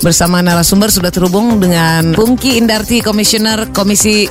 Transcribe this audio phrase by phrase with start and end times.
[0.00, 4.24] bersama narasumber sudah terhubung dengan Pungki Indarti, Komisioner Komisi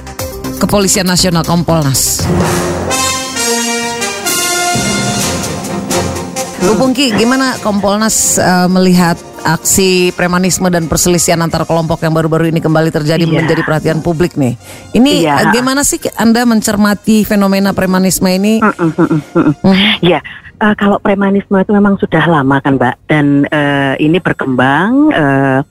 [0.57, 2.25] Kepolisian Nasional Kompolnas.
[6.59, 12.59] Bu Pungki, gimana Kompolnas uh, melihat aksi premanisme dan perselisihan antar kelompok yang baru-baru ini
[12.59, 13.39] kembali terjadi iya.
[13.41, 14.59] menjadi perhatian publik nih.
[14.91, 15.53] Ini iya.
[15.55, 18.59] gimana sih Anda mencermati fenomena premanisme ini?
[18.59, 19.53] Mm -mm, mm -mm.
[19.63, 19.75] Mm.
[20.03, 20.19] Ya,
[20.59, 25.61] uh, kalau premanisme itu memang sudah lama kan Mbak dan uh, ini berkembang uh,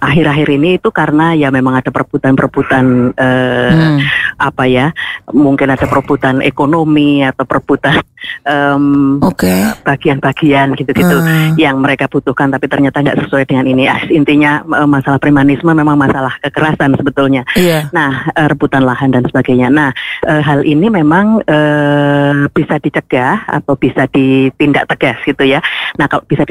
[0.00, 3.98] akhir-akhir uh, ini itu karena ya memang ada perebutan-perebutan uh, hmm.
[4.40, 4.86] apa ya
[5.32, 8.00] mungkin ada perebutan ekonomi atau perebutan
[8.46, 9.72] um, okay.
[9.84, 11.56] bagian-bagian gitu-gitu hmm.
[11.60, 16.96] yang mereka butuhkan tapi ternyata nggak sesuai dengan ini intinya masalah premanisme memang masalah kekerasan
[16.96, 17.88] sebetulnya yeah.
[17.90, 19.90] nah rebutan lahan dan sebagainya nah
[20.26, 25.60] uh, hal ini memang uh, bisa dicegah atau bisa ditindak tegas gitu ya.
[25.96, 26.46] Nah kalau bisa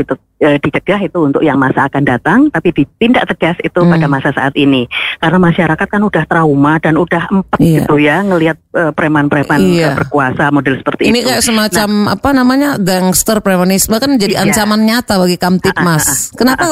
[0.61, 3.91] dicegah itu untuk yang masa akan datang, tapi ditindak tegas itu hmm.
[3.91, 4.85] pada masa saat ini.
[5.19, 7.83] Karena masyarakat kan udah trauma dan udah empat iya.
[7.83, 9.95] gitu ya ngelihat uh, preman-preman iya.
[9.95, 11.29] berkuasa model seperti ini itu.
[11.31, 14.41] Kayak semacam nah, apa namanya gangster premanisme kan jadi iya.
[14.45, 16.05] ancaman nyata bagi Kamtipmas.
[16.05, 16.65] Ah, ah, ah, kenapa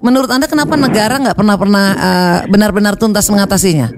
[0.00, 3.92] menurut anda kenapa negara nggak pernah pernah uh, benar-benar tuntas mengatasinya?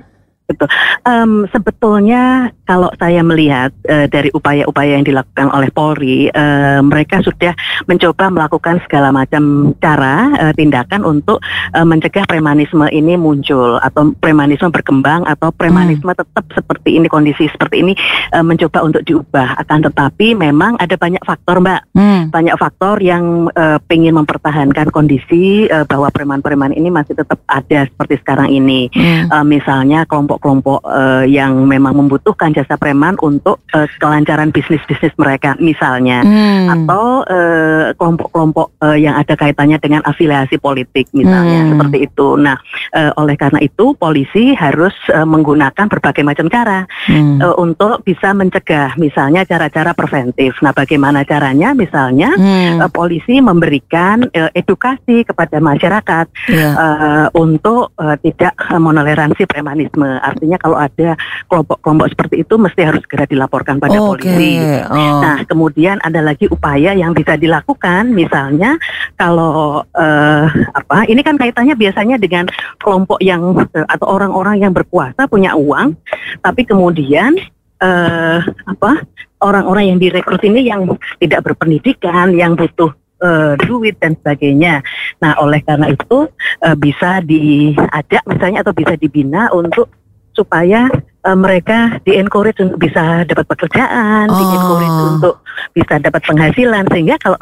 [0.48, 0.64] Betul.
[1.04, 7.52] Um, sebetulnya kalau saya melihat uh, dari upaya-upaya yang dilakukan oleh Polri, uh, mereka sudah
[7.84, 11.44] mencoba melakukan segala macam cara uh, tindakan untuk
[11.76, 16.16] uh, mencegah premanisme ini muncul atau premanisme berkembang atau premanisme hmm.
[16.16, 17.92] tetap seperti ini kondisi seperti ini
[18.32, 19.60] uh, mencoba untuk diubah.
[19.60, 21.92] Akan tetapi memang ada banyak faktor, Mbak.
[21.92, 22.32] Hmm.
[22.32, 28.16] Banyak faktor yang uh, ingin mempertahankan kondisi uh, bahwa preman-preman ini masih tetap ada seperti
[28.24, 28.88] sekarang ini.
[28.96, 29.28] Hmm.
[29.28, 35.59] Uh, misalnya kelompok kelompok-kelompok uh, yang memang membutuhkan jasa preman untuk uh, kelancaran bisnis-bisnis mereka
[35.59, 36.66] misalnya hmm.
[36.71, 41.71] atau uh, kelompok-kelompok uh, yang ada kaitannya dengan afiliasi politik misalnya hmm.
[41.75, 42.28] seperti itu.
[42.38, 42.56] Nah,
[42.94, 47.43] uh, oleh karena itu polisi harus uh, menggunakan berbagai macam cara hmm.
[47.43, 50.54] uh, untuk bisa mencegah misalnya cara-cara preventif.
[50.62, 51.75] Nah, bagaimana caranya?
[51.75, 52.87] Misalnya hmm.
[52.87, 56.56] uh, polisi memberikan uh, edukasi kepada masyarakat yeah.
[56.59, 56.71] Ya.
[56.75, 61.16] uh, untuk uh, tidak menoleransi premanisme Artinya kalau ada
[61.49, 64.05] kelompok-kelompok seperti itu mesti harus segera dilaporkan pada okay.
[64.05, 64.53] polisi.
[64.89, 65.21] Oh.
[65.25, 68.77] Nah, kemudian ada lagi upaya yang bisa dilakukan, misalnya
[69.16, 70.47] kalau uh,
[70.77, 71.09] apa?
[71.09, 72.47] Ini kan kaitannya biasanya dengan
[72.78, 75.97] kelompok yang uh, atau orang-orang yang berkuasa punya uang,
[76.45, 77.34] tapi kemudian
[77.81, 79.03] uh, apa?
[79.39, 82.91] Orang-orang yang direkrut ini yang tidak berpendidikan, yang butuh
[83.22, 84.83] uh, duit dan sebagainya.
[85.22, 86.27] Nah, oleh karena itu
[86.62, 89.91] uh, bisa diajak misalnya atau bisa dibina untuk
[90.38, 90.87] supaya
[91.26, 94.38] uh, mereka di encourage untuk bisa dapat pekerjaan, oh.
[94.38, 95.34] di encourage untuk
[95.75, 97.38] bisa dapat penghasilan sehingga kalau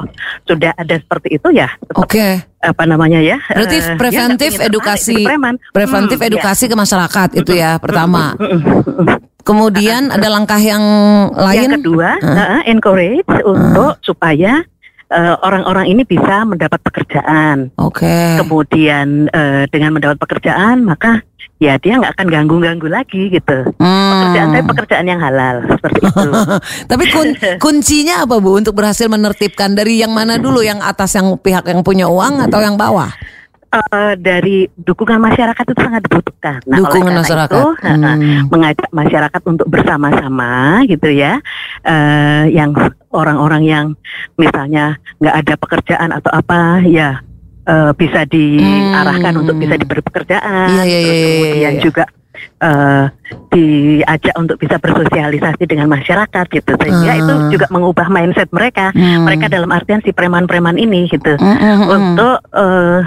[0.49, 2.17] sudah ada seperti itu ya Oke.
[2.17, 2.33] Okay.
[2.65, 3.37] apa namanya ya?
[3.53, 5.21] Berarti uh, preventif ya, edukasi
[5.71, 6.71] preventif hmm, edukasi ya.
[6.73, 8.33] ke masyarakat itu ya pertama.
[9.47, 10.83] Kemudian ada langkah yang
[11.31, 11.71] lain.
[11.71, 12.27] Yang kedua, uh.
[12.27, 13.47] Uh, encourage uh.
[13.47, 14.67] untuk supaya
[15.15, 17.71] orang-orang uh, ini bisa mendapat pekerjaan.
[17.79, 18.03] Oke.
[18.03, 18.43] Okay.
[18.43, 21.23] Kemudian uh, dengan mendapat pekerjaan maka
[21.57, 23.59] ya dia nggak akan ganggu-ganggu lagi gitu.
[23.81, 24.11] Hmm.
[24.13, 26.31] Pekerjaan saya pekerjaan yang halal seperti itu.
[26.91, 27.29] Tapi kun
[27.65, 31.81] kuncinya apa bu untuk berhasil menertibkan dari yang mana dulu yang atas yang pihak yang
[31.81, 33.09] punya uang atau yang bawah?
[33.67, 36.63] Uh, dari dukungan masyarakat itu sangat dibutuhkan.
[36.65, 38.49] Nah, dukungan oleh masyarakat itu, hmm.
[38.49, 41.43] mengajak masyarakat untuk bersama-sama, gitu ya,
[41.87, 42.75] uh, yang
[43.15, 43.87] orang-orang yang
[44.35, 47.23] misalnya nggak ada pekerjaan atau apa, ya
[47.71, 49.43] uh, bisa diarahkan hmm.
[49.47, 51.83] untuk bisa diberi pekerjaan, yeah, yeah, yeah, kemudian yeah, yeah.
[51.83, 52.05] juga
[52.61, 53.05] uh,
[53.53, 57.21] diajak untuk bisa bersosialisasi dengan masyarakat gitu sehingga uh.
[57.21, 57.51] itu ah.
[57.53, 59.25] juga mengubah mindset mereka hmm.
[59.25, 61.87] mereka dalam artian si preman-preman ini gitu uh, uh, uh.
[61.97, 63.01] untuk uh,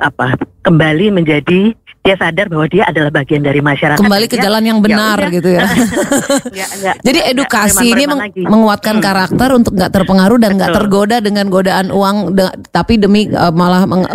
[0.00, 0.26] apa
[0.64, 4.00] kembali menjadi dia sadar bahwa dia adalah bagian dari masyarakat.
[4.00, 5.62] Kembali ke jalan yang ya benar ya gitu ya.
[6.64, 8.42] ya, ya Jadi edukasi ini meng lagi.
[8.48, 9.04] menguatkan hmm.
[9.04, 13.84] karakter untuk nggak terpengaruh dan nggak tergoda dengan godaan uang, de tapi demi uh, malah
[13.84, 14.08] meng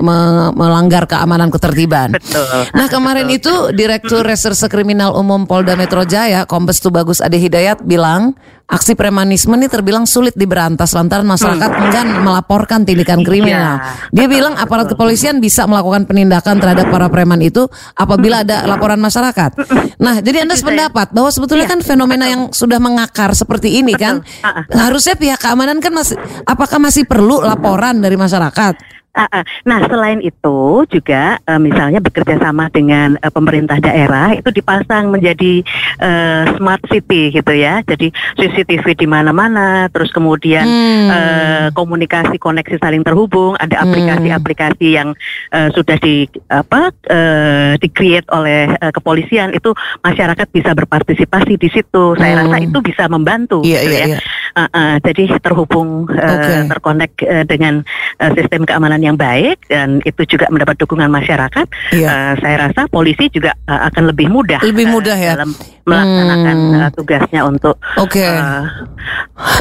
[0.57, 2.17] melanggar keamanan ketertiban.
[2.17, 2.45] Betul.
[2.73, 3.37] Nah kemarin Betul.
[3.37, 8.33] itu Direktur Reserse Kriminal Umum Polda Metro Jaya, Kombes Tubagus Ade Hidayat bilang
[8.65, 11.83] aksi premanisme ini terbilang sulit diberantas lantaran masyarakat hmm.
[11.85, 13.25] enggan melaporkan tindakan iya.
[13.25, 13.75] kriminal.
[14.09, 19.53] Dia bilang aparat kepolisian bisa melakukan penindakan terhadap para preman itu apabila ada laporan masyarakat.
[20.01, 21.73] Nah, jadi Anda sependapat bahwa sebetulnya iya.
[21.77, 24.25] kan fenomena yang sudah mengakar seperti ini kan
[24.73, 28.94] harusnya pihak keamanan kan masih apakah masih perlu laporan dari masyarakat?
[29.15, 29.43] Uh, uh.
[29.63, 35.63] Nah, selain itu juga uh, misalnya bekerja sama dengan uh, pemerintah daerah itu dipasang menjadi
[36.03, 37.79] uh, smart city gitu ya.
[37.87, 41.07] Jadi CCTV di mana-mana, terus kemudian hmm.
[41.07, 43.83] uh, komunikasi koneksi saling terhubung, ada hmm.
[43.87, 45.15] aplikasi-aplikasi yang
[45.55, 49.71] uh, sudah di apa uh, di-create oleh uh, kepolisian itu
[50.03, 52.19] masyarakat bisa berpartisipasi di situ.
[52.19, 52.41] Saya hmm.
[52.43, 54.13] rasa itu bisa membantu yeah, gitu yeah, ya.
[54.19, 54.21] Yeah.
[54.55, 56.63] Uh, uh, jadi terhubung uh, okay.
[56.71, 57.83] terkonek uh, dengan
[58.23, 61.67] uh, sistem keamanan yang baik dan itu juga mendapat dukungan masyarakat.
[61.91, 62.07] Yeah.
[62.07, 64.63] Uh, saya rasa polisi juga uh, akan lebih mudah.
[64.63, 65.51] Lebih mudah uh, ya dalam
[65.85, 66.81] melaksanakan hmm.
[66.81, 67.75] uh, tugasnya untuk.
[68.01, 68.21] Oke.
[68.21, 68.35] Okay.
[68.35, 68.65] Uh,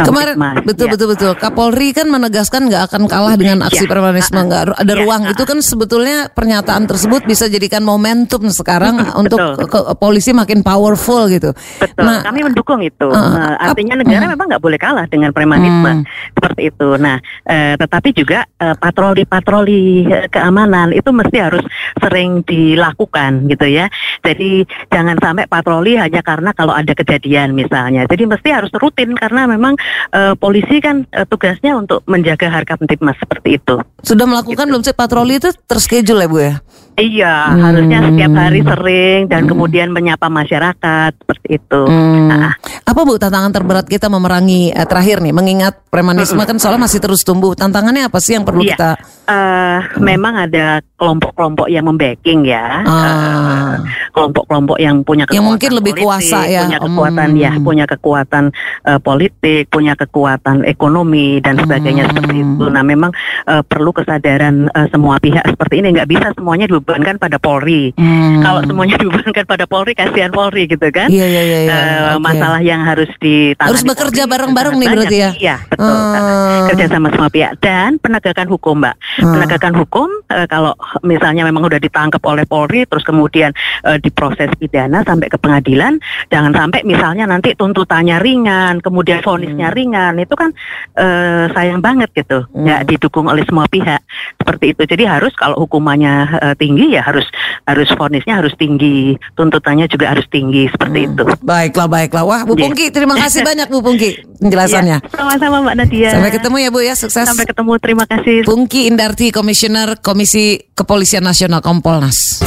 [0.06, 0.92] Kemarin betul ya.
[0.94, 3.90] betul betul Kapolri kan menegaskan nggak akan kalah dengan aksi ya.
[3.90, 5.00] premanisme nggak ada ya.
[5.02, 9.36] ruang itu kan sebetulnya pernyataan tersebut bisa jadikan momentum sekarang untuk
[9.66, 11.50] ke, polisi makin powerful gitu.
[11.82, 12.06] Betul.
[12.06, 13.10] Nah, kami mendukung itu.
[13.10, 16.06] Uh, uh, artinya negara uh, memang nggak boleh kalah dengan premanisme hmm.
[16.38, 16.88] seperti itu.
[16.94, 17.18] Nah,
[17.50, 21.64] uh, tetapi juga uh, patroli-patroli uh, keamanan itu mesti harus
[21.98, 23.90] sering dilakukan gitu ya.
[24.22, 28.04] Jadi jangan sampai patroli hanya karena kalau ada kejadian misalnya.
[28.06, 29.74] Jadi mesti harus rutin karena memang
[30.12, 33.80] uh, polisi kan uh, tugasnya untuk menjaga harga mas seperti itu.
[34.04, 34.70] Sudah melakukan gitu.
[34.70, 36.54] belum sih patroli itu terschedule ya Bu ya?
[36.94, 37.58] Iya, hmm.
[37.58, 39.50] harusnya setiap hari sering dan hmm.
[39.50, 41.82] kemudian menyapa masyarakat seperti itu.
[41.90, 42.30] Hmm.
[42.30, 42.54] Nah.
[42.86, 46.48] Apa Bu tantangan terberat kita memerangi eh, terakhir nih mengingat premanisme hmm.
[46.54, 47.58] kan soalnya masih terus tumbuh.
[47.58, 48.78] Tantangannya apa sih yang perlu iya.
[48.78, 48.90] kita
[49.28, 52.84] uh, memang ada kelompok-kelompok yang membacking ya.
[52.84, 53.80] Ah.
[54.14, 56.62] kelompok-kelompok yang punya kekuatan yang mungkin lebih politik, kuasa ya.
[56.64, 57.42] Punya kekuatan hmm.
[57.42, 58.44] ya, punya kekuatan
[58.86, 62.10] uh, politik, punya kekuatan ekonomi dan sebagainya hmm.
[62.14, 62.64] seperti itu.
[62.70, 63.10] Nah, memang
[63.50, 67.96] uh, perlu kesadaran uh, semua pihak seperti ini nggak bisa semuanya dibebankan pada Polri.
[67.96, 68.44] Hmm.
[68.44, 71.08] Kalau semuanya dibebankan pada Polri, kasihan Polri gitu kan.
[71.08, 71.58] Iya iya iya.
[71.64, 71.72] iya.
[71.72, 72.20] Uh, okay.
[72.20, 73.72] Masalah yang harus ditangani.
[73.72, 75.30] Harus bekerja bareng-bareng nih berarti ya.
[75.32, 75.96] Iya betul.
[75.96, 76.68] Hmm.
[76.68, 78.96] Kerja sama semua pihak dan penegakan hukum, Mbak.
[79.00, 79.32] Hmm.
[79.32, 83.56] Penegakan hukum uh, kalau misalnya memang sudah ditangkap oleh Polri, terus kemudian
[83.88, 85.96] uh, diproses pidana sampai ke pengadilan,
[86.28, 89.76] jangan sampai misalnya nanti tuntutannya ringan, kemudian vonisnya hmm.
[89.80, 90.52] ringan, itu kan
[91.00, 92.68] uh, sayang banget gitu, hmm.
[92.68, 94.04] ya didukung oleh semua pihak
[94.44, 94.82] seperti itu.
[94.84, 97.24] Jadi harus kalau hukumannya uh, tinggi ya harus
[97.64, 101.08] harus vonisnya harus tinggi, tuntutannya juga harus tinggi seperti hmm.
[101.16, 101.24] itu.
[101.40, 102.22] Baiklah, baiklah.
[102.28, 102.68] Wah, Bu yeah.
[102.68, 105.00] Pungki, terima kasih banyak Bu Pungki penjelasannya.
[105.00, 106.10] Yeah, sama-sama Mbak Nadia.
[106.12, 107.24] Sampai ketemu ya Bu ya, sukses.
[107.24, 108.44] Sampai ketemu, terima kasih.
[108.44, 112.44] Pungki Indarti, Komisioner Komisi Kepolisian Nasional Kompolnas.